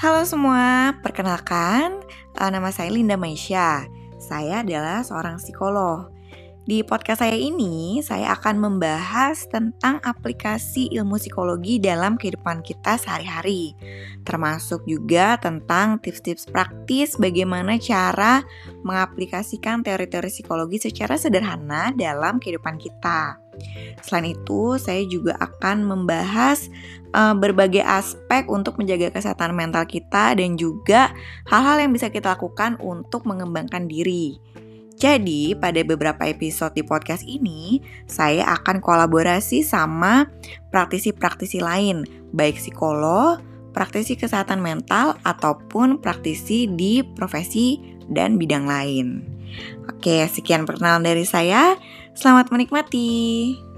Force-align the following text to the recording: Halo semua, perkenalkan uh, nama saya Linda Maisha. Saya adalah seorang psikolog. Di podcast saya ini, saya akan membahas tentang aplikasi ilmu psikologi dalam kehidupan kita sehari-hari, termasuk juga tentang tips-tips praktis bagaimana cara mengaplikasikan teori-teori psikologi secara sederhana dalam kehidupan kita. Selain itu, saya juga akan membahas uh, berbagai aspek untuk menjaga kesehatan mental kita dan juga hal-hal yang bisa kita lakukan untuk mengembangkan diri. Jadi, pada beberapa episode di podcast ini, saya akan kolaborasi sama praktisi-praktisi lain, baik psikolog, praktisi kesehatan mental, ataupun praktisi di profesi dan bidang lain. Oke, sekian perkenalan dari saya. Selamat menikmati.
Halo 0.00 0.24
semua, 0.24 0.96
perkenalkan 1.04 2.00
uh, 2.40 2.48
nama 2.48 2.72
saya 2.72 2.88
Linda 2.88 3.20
Maisha. 3.20 3.84
Saya 4.16 4.64
adalah 4.64 5.04
seorang 5.04 5.36
psikolog. 5.36 6.08
Di 6.64 6.80
podcast 6.80 7.20
saya 7.20 7.36
ini, 7.36 8.00
saya 8.00 8.32
akan 8.32 8.64
membahas 8.64 9.44
tentang 9.52 10.00
aplikasi 10.00 10.88
ilmu 10.96 11.20
psikologi 11.20 11.76
dalam 11.76 12.16
kehidupan 12.16 12.64
kita 12.64 12.96
sehari-hari, 12.96 13.76
termasuk 14.24 14.88
juga 14.88 15.36
tentang 15.36 16.00
tips-tips 16.00 16.48
praktis 16.48 17.20
bagaimana 17.20 17.76
cara 17.76 18.40
mengaplikasikan 18.80 19.84
teori-teori 19.84 20.32
psikologi 20.32 20.80
secara 20.80 21.20
sederhana 21.20 21.92
dalam 21.92 22.40
kehidupan 22.40 22.80
kita. 22.80 23.49
Selain 24.00 24.32
itu, 24.32 24.76
saya 24.80 25.02
juga 25.06 25.36
akan 25.38 25.84
membahas 25.84 26.68
uh, 27.14 27.34
berbagai 27.36 27.82
aspek 27.84 28.48
untuk 28.48 28.78
menjaga 28.80 29.12
kesehatan 29.14 29.54
mental 29.54 29.84
kita 29.86 30.34
dan 30.34 30.56
juga 30.56 31.12
hal-hal 31.48 31.86
yang 31.86 31.92
bisa 31.92 32.08
kita 32.08 32.34
lakukan 32.34 32.78
untuk 32.80 33.26
mengembangkan 33.28 33.86
diri. 33.86 34.38
Jadi, 35.00 35.56
pada 35.56 35.80
beberapa 35.80 36.28
episode 36.28 36.76
di 36.76 36.84
podcast 36.84 37.24
ini, 37.24 37.80
saya 38.04 38.44
akan 38.60 38.84
kolaborasi 38.84 39.64
sama 39.64 40.28
praktisi-praktisi 40.68 41.64
lain, 41.64 42.04
baik 42.36 42.60
psikolog, 42.60 43.40
praktisi 43.72 44.12
kesehatan 44.12 44.60
mental, 44.60 45.16
ataupun 45.24 46.04
praktisi 46.04 46.68
di 46.68 47.00
profesi 47.00 47.80
dan 48.12 48.36
bidang 48.36 48.68
lain. 48.68 49.24
Oke, 49.88 50.20
sekian 50.28 50.68
perkenalan 50.68 51.00
dari 51.00 51.24
saya. 51.24 51.80
Selamat 52.14 52.50
menikmati. 52.50 53.69